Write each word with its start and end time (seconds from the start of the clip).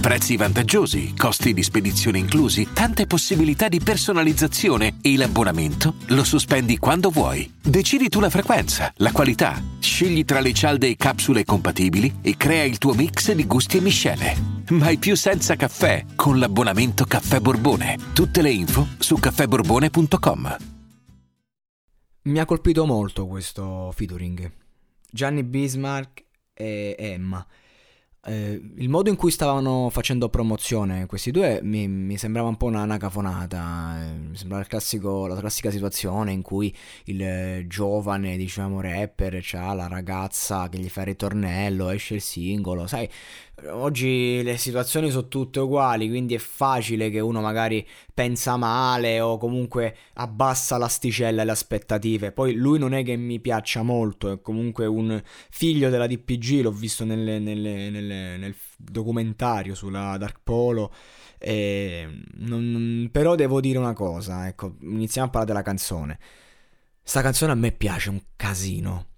Prezzi 0.00 0.38
vantaggiosi, 0.38 1.14
costi 1.14 1.52
di 1.52 1.62
spedizione 1.62 2.16
inclusi, 2.16 2.68
tante 2.72 3.06
possibilità 3.06 3.68
di 3.68 3.80
personalizzazione 3.80 4.96
e 5.02 5.14
l'abbonamento 5.14 5.96
lo 6.06 6.24
sospendi 6.24 6.78
quando 6.78 7.10
vuoi. 7.10 7.52
Decidi 7.62 8.08
tu 8.08 8.18
la 8.18 8.30
frequenza, 8.30 8.90
la 8.96 9.12
qualità, 9.12 9.62
scegli 9.78 10.24
tra 10.24 10.40
le 10.40 10.54
cialde 10.54 10.88
e 10.88 10.96
capsule 10.96 11.44
compatibili 11.44 12.20
e 12.22 12.34
crea 12.38 12.64
il 12.64 12.78
tuo 12.78 12.94
mix 12.94 13.30
di 13.32 13.46
gusti 13.46 13.76
e 13.76 13.80
miscele. 13.82 14.34
Mai 14.70 14.96
più 14.96 15.14
senza 15.14 15.54
caffè 15.54 16.06
con 16.16 16.38
l'abbonamento 16.38 17.04
Caffè 17.04 17.38
Borbone. 17.38 17.98
Tutte 18.14 18.40
le 18.40 18.50
info 18.50 18.88
su 18.98 19.16
caffèborbone.com. 19.16 20.56
Mi 22.22 22.38
ha 22.38 22.46
colpito 22.46 22.86
molto 22.86 23.26
questo 23.26 23.92
featuring. 23.94 24.50
Gianni 25.10 25.42
Bismarck 25.42 26.24
e 26.54 26.96
Emma. 26.98 27.46
Eh, 28.22 28.60
il 28.76 28.88
modo 28.90 29.08
in 29.08 29.16
cui 29.16 29.30
stavano 29.30 29.88
facendo 29.88 30.28
promozione 30.28 31.06
questi 31.06 31.30
due 31.30 31.60
mi, 31.62 31.88
mi 31.88 32.18
sembrava 32.18 32.48
un 32.48 32.58
po' 32.58 32.66
una, 32.66 32.98
cafonata, 32.98 33.98
eh, 34.02 34.12
mi 34.12 34.36
sembrava 34.36 34.62
la 34.62 35.38
classica 35.38 35.70
situazione 35.70 36.30
in 36.30 36.42
cui 36.42 36.74
il 37.04 37.64
giovane, 37.66 38.36
diciamo, 38.36 38.82
rapper 38.82 39.42
ha 39.52 39.72
la 39.72 39.88
ragazza 39.88 40.68
che 40.68 40.78
gli 40.78 40.90
fa 40.90 41.00
il 41.00 41.06
ritornello, 41.06 41.88
esce 41.88 42.16
il 42.16 42.20
singolo, 42.20 42.86
sai, 42.86 43.08
Oggi 43.68 44.42
le 44.42 44.56
situazioni 44.56 45.10
sono 45.10 45.28
tutte 45.28 45.60
uguali, 45.60 46.08
quindi 46.08 46.34
è 46.34 46.38
facile 46.38 47.10
che 47.10 47.20
uno 47.20 47.40
magari 47.40 47.86
pensa 48.14 48.56
male 48.56 49.20
o 49.20 49.36
comunque 49.36 49.96
abbassa 50.14 50.78
l'asticella 50.78 51.42
e 51.42 51.44
le 51.44 51.50
aspettative. 51.50 52.32
Poi 52.32 52.54
lui 52.54 52.78
non 52.78 52.94
è 52.94 53.02
che 53.04 53.16
mi 53.16 53.38
piaccia 53.38 53.82
molto, 53.82 54.30
è 54.32 54.40
comunque 54.40 54.86
un 54.86 55.20
figlio 55.50 55.90
della 55.90 56.06
DPG, 56.06 56.62
l'ho 56.62 56.72
visto 56.72 57.04
nelle, 57.04 57.38
nelle, 57.38 57.90
nelle, 57.90 58.09
nel 58.14 58.54
documentario 58.76 59.74
sulla 59.74 60.16
Dark 60.18 60.40
Polo. 60.42 60.92
Non, 61.42 63.08
però 63.10 63.34
devo 63.34 63.60
dire 63.60 63.78
una 63.78 63.94
cosa, 63.94 64.46
ecco, 64.48 64.76
iniziamo 64.80 65.28
a 65.28 65.30
parlare 65.30 65.52
della 65.52 65.64
canzone. 65.64 66.18
Sta 67.02 67.22
canzone 67.22 67.52
a 67.52 67.56
me 67.56 67.72
piace 67.72 68.10
un 68.10 68.20
casino 68.36 69.10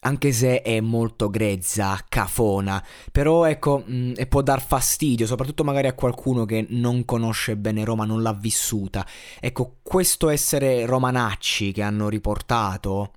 anche 0.00 0.32
se 0.32 0.62
è 0.62 0.80
molto 0.80 1.28
grezza, 1.28 2.02
cafona, 2.08 2.82
però 3.12 3.44
ecco, 3.44 3.82
mh, 3.84 3.94
mm, 3.94 4.12
e 4.16 4.26
può 4.26 4.42
dar 4.42 4.62
fastidio, 4.62 5.26
soprattutto 5.26 5.64
magari 5.64 5.88
a 5.88 5.94
qualcuno 5.94 6.44
che 6.44 6.66
non 6.70 7.04
conosce 7.04 7.56
bene 7.56 7.84
Roma, 7.84 8.04
non 8.04 8.22
l'ha 8.22 8.32
vissuta. 8.32 9.06
Ecco, 9.40 9.78
questo 9.82 10.28
essere 10.28 10.86
romanacci 10.86 11.72
che 11.72 11.82
hanno 11.82 12.08
riportato 12.08 13.12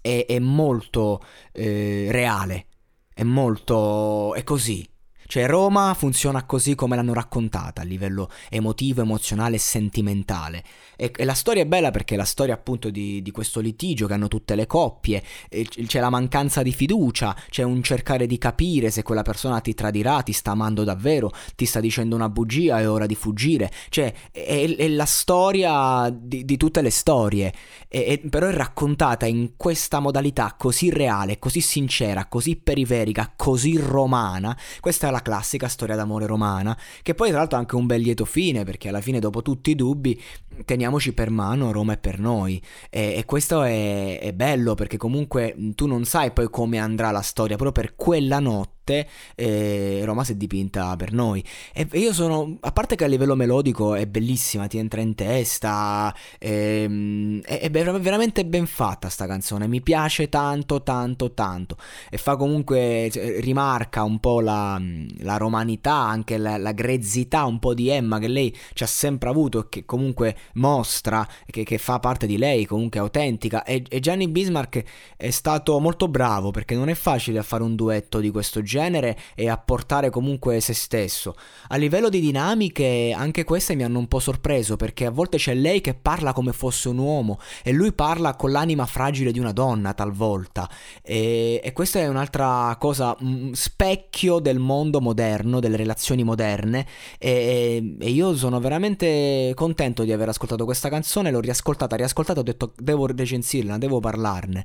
è, 0.00 0.24
è 0.28 0.38
molto 0.38 1.20
eh, 1.52 2.08
reale, 2.10 2.66
è 3.14 3.22
molto... 3.22 4.34
è 4.34 4.42
così. 4.44 4.88
Cioè 5.32 5.46
Roma 5.46 5.94
funziona 5.94 6.44
così 6.44 6.74
come 6.74 6.94
l'hanno 6.94 7.14
raccontata 7.14 7.80
a 7.80 7.84
livello 7.84 8.28
emotivo, 8.50 9.00
emozionale 9.00 9.56
e 9.56 9.60
sentimentale. 9.60 10.62
E, 10.94 11.10
e 11.16 11.24
la 11.24 11.32
storia 11.32 11.62
è 11.62 11.66
bella 11.66 11.90
perché 11.90 12.12
è 12.12 12.16
la 12.18 12.24
storia 12.24 12.52
appunto 12.52 12.90
di, 12.90 13.22
di, 13.22 13.30
questo 13.30 13.60
litigio 13.60 14.06
che 14.06 14.12
hanno 14.12 14.28
tutte 14.28 14.54
le 14.54 14.66
coppie, 14.66 15.22
c'è 15.48 16.00
la 16.00 16.10
mancanza 16.10 16.62
di 16.62 16.70
fiducia, 16.70 17.34
c'è 17.48 17.62
un 17.62 17.82
cercare 17.82 18.26
di 18.26 18.36
capire 18.36 18.90
se 18.90 19.02
quella 19.02 19.22
persona 19.22 19.60
ti 19.60 19.72
tradirà, 19.72 20.20
ti 20.20 20.34
sta 20.34 20.50
amando 20.50 20.84
davvero, 20.84 21.32
ti 21.56 21.64
sta 21.64 21.80
dicendo 21.80 22.14
una 22.14 22.28
bugia, 22.28 22.80
è 22.80 22.86
ora 22.86 23.06
di 23.06 23.14
fuggire. 23.14 23.70
Cioè 23.88 24.12
è, 24.30 24.76
è 24.76 24.88
la 24.88 25.06
storia 25.06 26.14
di, 26.14 26.44
di, 26.44 26.56
tutte 26.58 26.82
le 26.82 26.90
storie, 26.90 27.54
e, 27.88 28.20
però 28.28 28.48
è 28.48 28.52
raccontata 28.52 29.24
in 29.24 29.52
questa 29.56 29.98
modalità 29.98 30.56
così 30.58 30.90
reale, 30.90 31.38
così 31.38 31.62
sincera, 31.62 32.26
così 32.26 32.56
periferica, 32.56 33.32
così 33.34 33.78
romana. 33.78 34.54
Questa 34.78 35.08
è 35.08 35.10
la 35.10 35.20
classica 35.22 35.68
storia 35.68 35.96
d'amore 35.96 36.26
romana, 36.26 36.76
che 37.02 37.14
poi 37.14 37.30
tra 37.30 37.38
l'altro 37.38 37.56
ha 37.56 37.60
anche 37.60 37.76
un 37.76 37.86
bel 37.86 38.00
lieto 38.00 38.24
fine, 38.24 38.64
perché 38.64 38.88
alla 38.88 39.00
fine 39.00 39.18
dopo 39.20 39.42
tutti 39.42 39.70
i 39.70 39.74
dubbi 39.74 40.20
teniamoci 40.64 41.12
per 41.12 41.30
mano, 41.30 41.72
Roma 41.72 41.94
è 41.94 41.98
per 41.98 42.18
noi. 42.18 42.60
E, 42.90 43.14
e 43.16 43.24
questo 43.24 43.62
è, 43.62 44.18
è 44.20 44.32
bello, 44.32 44.74
perché 44.74 44.96
comunque 44.96 45.56
tu 45.74 45.86
non 45.86 46.04
sai 46.04 46.32
poi 46.32 46.50
come 46.50 46.78
andrà 46.78 47.10
la 47.10 47.22
storia, 47.22 47.56
proprio 47.56 47.84
per 47.84 47.94
quella 47.96 48.38
notte 48.38 48.81
notte 48.82 49.08
eh, 49.36 50.02
Roma 50.04 50.24
si 50.24 50.32
è 50.32 50.34
dipinta 50.34 50.94
per 50.96 51.12
noi. 51.12 51.42
E 51.72 51.86
io 51.92 52.12
sono, 52.12 52.56
a 52.60 52.72
parte 52.72 52.96
che 52.96 53.04
a 53.04 53.06
livello 53.06 53.34
melodico 53.34 53.94
è 53.94 54.06
bellissima, 54.06 54.66
ti 54.66 54.78
entra 54.78 55.00
in 55.00 55.14
testa, 55.14 56.14
ehm, 56.38 57.40
è, 57.42 57.60
è, 57.60 57.70
veramente 57.70 58.44
ben 58.44 58.66
fatta 58.66 59.08
sta 59.08 59.26
canzone, 59.26 59.66
mi 59.68 59.80
piace 59.80 60.28
tanto, 60.28 60.82
tanto, 60.82 61.32
tanto. 61.32 61.76
E 62.10 62.18
fa 62.18 62.36
comunque, 62.36 63.08
cioè, 63.10 63.40
rimarca 63.40 64.02
un 64.02 64.18
po' 64.18 64.40
la, 64.40 64.80
la 65.20 65.36
romanità, 65.36 65.94
anche 65.94 66.36
la, 66.36 66.56
la, 66.58 66.72
grezzità 66.72 67.44
un 67.44 67.58
po' 67.58 67.74
di 67.74 67.88
Emma 67.88 68.18
che 68.18 68.28
lei 68.28 68.54
ci 68.74 68.82
ha 68.82 68.86
sempre 68.86 69.28
avuto 69.28 69.60
e 69.60 69.66
che 69.68 69.84
comunque 69.84 70.36
mostra, 70.54 71.26
che, 71.46 71.62
che 71.64 71.78
fa 71.78 71.98
parte 71.98 72.26
di 72.26 72.36
lei, 72.36 72.66
comunque 72.66 73.00
autentica. 73.00 73.62
E, 73.64 73.84
e 73.88 74.00
Gianni 74.00 74.28
Bismarck 74.28 74.82
è 75.16 75.30
stato 75.30 75.78
molto 75.78 76.08
bravo 76.08 76.50
perché 76.50 76.74
non 76.74 76.88
è 76.88 76.94
facile 76.94 77.42
fare 77.42 77.62
un 77.62 77.74
duetto 77.74 78.18
di 78.20 78.30
questo 78.30 78.62
genere 78.62 78.71
genere 78.72 79.18
e 79.34 79.48
a 79.50 79.58
portare 79.58 80.08
comunque 80.08 80.60
se 80.60 80.72
stesso. 80.72 81.34
A 81.68 81.76
livello 81.76 82.08
di 82.08 82.20
dinamiche, 82.20 83.14
anche 83.14 83.44
queste 83.44 83.74
mi 83.74 83.84
hanno 83.84 83.98
un 83.98 84.08
po' 84.08 84.18
sorpreso 84.18 84.76
perché 84.76 85.04
a 85.04 85.10
volte 85.10 85.36
c'è 85.36 85.54
lei 85.54 85.82
che 85.82 85.92
parla 85.94 86.32
come 86.32 86.52
fosse 86.52 86.88
un 86.88 86.98
uomo 86.98 87.38
e 87.62 87.72
lui 87.72 87.92
parla 87.92 88.34
con 88.34 88.50
l'anima 88.50 88.86
fragile 88.86 89.30
di 89.30 89.38
una 89.38 89.52
donna 89.52 89.92
talvolta. 89.92 90.68
E, 91.02 91.60
e 91.62 91.72
questa 91.72 91.98
è 91.98 92.08
un'altra 92.08 92.74
cosa, 92.78 93.14
un 93.20 93.50
specchio 93.54 94.38
del 94.38 94.58
mondo 94.58 95.00
moderno, 95.00 95.60
delle 95.60 95.76
relazioni 95.76 96.24
moderne. 96.24 96.86
E, 97.18 97.96
e 98.00 98.10
io 98.10 98.34
sono 98.36 98.58
veramente 98.58 99.52
contento 99.54 100.02
di 100.04 100.12
aver 100.12 100.30
ascoltato 100.30 100.64
questa 100.64 100.88
canzone, 100.88 101.30
l'ho 101.30 101.40
riascoltata, 101.40 101.96
riascoltata, 101.96 102.40
ho 102.40 102.44
detto 102.44 102.72
devo 102.78 103.06
recensirla, 103.06 103.76
devo 103.76 104.00
parlarne. 104.00 104.64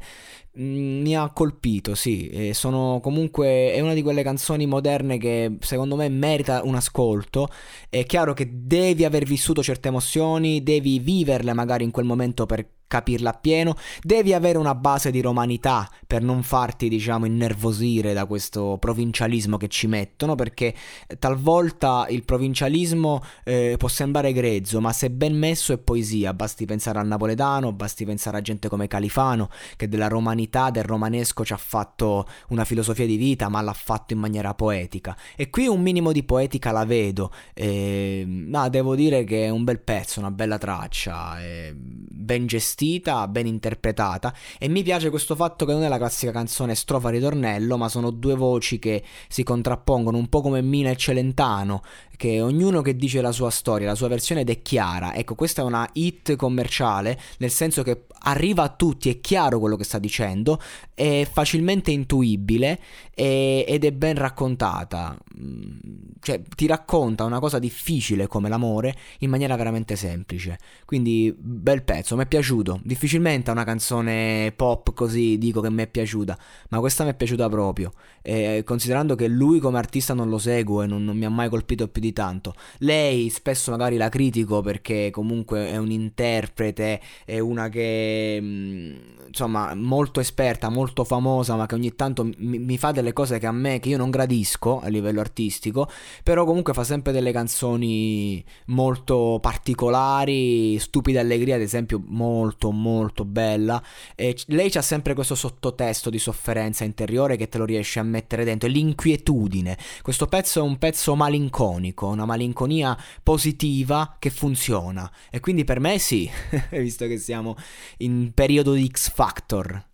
Mm, 0.59 1.01
mi 1.01 1.15
ha 1.15 1.29
colpito, 1.29 1.93
sì, 1.93 2.29
e 2.29 2.53
sono 2.55 2.99
comunque 3.01 3.73
è 3.73 3.79
una 3.79 3.93
di 3.97 4.03
quelle 4.03 4.23
canzoni 4.23 4.65
moderne 4.65 5.17
che 5.17 5.57
secondo 5.59 5.95
me 5.95 6.07
merita 6.09 6.61
un 6.63 6.75
ascolto. 6.75 7.49
È 7.89 8.05
chiaro 8.05 8.33
che 8.33 8.49
devi 8.53 9.03
aver 9.03 9.25
vissuto 9.25 9.63
certe 9.63 9.89
emozioni, 9.89 10.63
devi 10.63 10.99
viverle 10.99 11.53
magari 11.53 11.83
in 11.83 11.91
quel 11.91 12.05
momento 12.05 12.45
per 12.45 12.76
capirla 12.87 13.31
appieno, 13.31 13.75
devi 14.01 14.33
avere 14.33 14.57
una 14.57 14.73
base 14.73 15.11
di 15.11 15.21
romanità 15.21 15.89
per 16.07 16.21
non 16.21 16.41
farti, 16.41 16.87
diciamo, 16.87 17.25
innervosire 17.25 18.13
da 18.13 18.25
questo 18.25 18.77
provincialismo 18.79 19.57
che 19.57 19.67
ci 19.67 19.87
mettono, 19.87 20.35
perché 20.35 20.73
talvolta 21.19 22.07
il 22.09 22.23
provincialismo 22.23 23.21
eh, 23.43 23.75
può 23.77 23.89
sembrare 23.89 24.31
grezzo, 24.31 24.79
ma 24.79 24.93
se 24.93 25.11
ben 25.11 25.37
messo 25.37 25.73
è 25.73 25.77
poesia, 25.77 26.33
basti 26.33 26.65
pensare 26.65 26.99
al 26.99 27.07
napoletano, 27.07 27.73
basti 27.73 28.05
pensare 28.05 28.37
a 28.37 28.41
gente 28.41 28.69
come 28.69 28.87
Califano, 28.87 29.49
che 29.75 29.89
della 29.89 30.07
romanità, 30.07 30.69
del 30.69 30.83
romanesco 30.83 31.43
ci 31.43 31.53
ha 31.53 31.57
fatto 31.57 32.25
una 32.49 32.63
filosofia 32.63 33.05
di 33.05 33.17
vita, 33.17 33.49
ma 33.49 33.61
l'ha 33.61 33.73
fatto 33.73 34.13
in 34.13 34.19
maniera 34.19 34.53
poetica. 34.53 35.15
E 35.35 35.49
qui 35.49 35.67
un 35.67 35.81
minimo 35.81 36.13
di 36.13 36.23
poetica 36.23 36.71
la 36.71 36.85
vedo, 36.85 37.31
eh, 37.53 38.25
ma 38.25 38.69
devo 38.69 38.95
dire 38.95 39.25
che 39.25 39.45
è 39.45 39.49
un 39.49 39.65
bel 39.65 39.81
pezzo, 39.81 40.19
una 40.19 40.31
bella 40.31 40.57
traccia, 40.57 41.43
eh, 41.43 41.73
ben 41.75 42.47
gestita 42.47 42.75
gestita, 42.77 43.27
ben 43.27 43.47
interpretata 43.47 44.33
e 44.59 44.67
mi 44.69 44.83
piace 44.83 45.09
questo 45.09 45.35
fatto 45.35 45.65
che 45.65 45.73
non 45.73 45.81
è 45.81 45.87
la 45.87 45.97
classica 45.97 46.31
canzone 46.31 46.75
strofa 46.75 47.09
ritornello, 47.09 47.75
ma 47.75 47.89
sono 47.89 48.11
due 48.11 48.35
voci 48.35 48.77
che 48.77 49.03
si 49.27 49.41
contrappongono, 49.41 50.17
un 50.17 50.29
po' 50.29 50.41
come 50.41 50.61
Mina 50.61 50.91
e 50.91 50.95
Celentano, 50.95 51.81
che 52.15 52.41
ognuno 52.41 52.81
che 52.81 52.95
dice 52.95 53.21
la 53.21 53.31
sua 53.31 53.49
storia, 53.49 53.87
la 53.87 53.95
sua 53.95 54.07
versione 54.07 54.41
ed 54.41 54.49
è 54.49 54.61
chiara. 54.61 55.15
Ecco, 55.15 55.35
questa 55.35 55.61
è 55.61 55.65
una 55.65 55.87
hit 55.93 56.35
commerciale, 56.35 57.19
nel 57.39 57.51
senso 57.51 57.81
che 57.83 58.05
arriva 58.19 58.63
a 58.63 58.69
tutti, 58.69 59.09
è 59.09 59.19
chiaro 59.19 59.59
quello 59.59 59.75
che 59.75 59.83
sta 59.83 59.99
dicendo, 59.99 60.59
è 60.93 61.27
facilmente 61.31 61.91
intuibile 61.91 62.79
e, 63.13 63.65
ed 63.67 63.85
è 63.85 63.91
ben 63.91 64.15
raccontata. 64.15 65.17
Mm, 65.39 65.77
cioè, 66.19 66.41
ti 66.55 66.65
racconta 66.65 67.23
una 67.23 67.39
cosa 67.39 67.59
difficile 67.59 68.27
come 68.27 68.49
l'amore 68.49 68.95
in 69.19 69.29
maniera 69.29 69.55
veramente 69.55 69.95
semplice. 69.95 70.57
Quindi, 70.85 71.33
bel 71.37 71.83
pezzo, 71.83 72.15
mi 72.15 72.23
è 72.23 72.27
piaciuto. 72.27 72.66
Difficilmente 72.83 73.51
una 73.51 73.63
canzone 73.63 74.51
pop 74.55 74.93
così 74.93 75.37
dico 75.37 75.61
che 75.61 75.69
mi 75.69 75.83
è 75.83 75.87
piaciuta, 75.87 76.37
ma 76.69 76.79
questa 76.79 77.03
mi 77.03 77.11
è 77.11 77.13
piaciuta 77.13 77.47
proprio. 77.47 77.91
E, 78.21 78.63
considerando 78.65 79.15
che 79.15 79.27
lui 79.27 79.59
come 79.59 79.77
artista 79.77 80.13
non 80.13 80.29
lo 80.29 80.37
seguo 80.37 80.81
e 80.81 80.87
non, 80.87 81.05
non 81.05 81.15
mi 81.15 81.25
ha 81.25 81.29
mai 81.29 81.49
colpito 81.49 81.87
più 81.87 82.01
di 82.01 82.11
tanto. 82.11 82.55
Lei 82.79 83.29
spesso 83.29 83.71
magari 83.71 83.95
la 83.95 84.09
critico 84.09 84.61
perché 84.61 85.09
comunque 85.11 85.69
è 85.69 85.77
un 85.77 85.91
interprete, 85.91 86.99
è 87.23 87.39
una 87.39 87.69
che 87.69 88.39
mm, 88.41 88.95
insomma 89.27 89.73
molto 89.73 90.19
esperta, 90.19 90.69
molto 90.69 91.03
famosa, 91.03 91.55
ma 91.55 91.65
che 91.67 91.75
ogni 91.75 91.95
tanto 91.95 92.23
mi, 92.37 92.59
mi 92.59 92.77
fa 92.77 92.91
delle 92.91 93.13
cose 93.13 93.39
che 93.39 93.45
a 93.45 93.51
me 93.51 93.79
che 93.79 93.89
io 93.89 93.97
non 93.97 94.09
gradisco 94.09 94.81
a 94.81 94.87
livello 94.87 95.19
artistico, 95.19 95.89
però 96.23 96.43
comunque 96.43 96.73
fa 96.73 96.83
sempre 96.83 97.13
delle 97.13 97.31
canzoni 97.31 98.43
molto 98.67 99.39
particolari, 99.41 100.77
Stupida 100.79 101.21
Allegria 101.21 101.55
ad 101.55 101.61
esempio 101.61 102.01
molto 102.07 102.56
molto 102.71 103.25
bella 103.25 103.81
e 104.15 104.37
lei 104.47 104.69
c'ha 104.69 104.81
sempre 104.81 105.13
questo 105.13 105.35
sottotesto 105.35 106.09
di 106.09 106.19
sofferenza 106.19 106.83
interiore 106.83 107.37
che 107.37 107.49
te 107.49 107.57
lo 107.57 107.65
riesce 107.65 107.99
a 107.99 108.03
mettere 108.03 108.43
dentro, 108.43 108.67
l'inquietudine. 108.67 109.77
Questo 110.01 110.27
pezzo 110.27 110.59
è 110.59 110.63
un 110.63 110.77
pezzo 110.77 111.15
malinconico, 111.15 112.07
una 112.07 112.25
malinconia 112.25 112.97
positiva 113.23 114.15
che 114.19 114.29
funziona 114.29 115.09
e 115.29 115.39
quindi 115.39 115.63
per 115.63 115.79
me 115.79 115.99
sì, 115.99 116.29
visto 116.71 117.07
che 117.07 117.17
siamo 117.17 117.55
in 117.97 118.31
periodo 118.33 118.73
di 118.73 118.89
X 118.91 119.11
Factor. 119.11 119.86